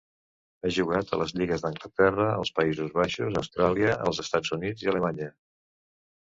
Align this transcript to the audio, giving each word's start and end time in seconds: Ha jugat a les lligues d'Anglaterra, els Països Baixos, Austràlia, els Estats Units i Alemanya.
Ha 0.61 0.69
jugat 0.77 1.11
a 1.11 1.19
les 1.23 1.33
lligues 1.39 1.65
d'Anglaterra, 1.65 2.25
els 2.39 2.53
Països 2.61 2.91
Baixos, 2.97 3.39
Austràlia, 3.43 3.95
els 4.09 4.25
Estats 4.27 4.59
Units 4.59 4.89
i 4.89 4.93
Alemanya. 4.97 5.33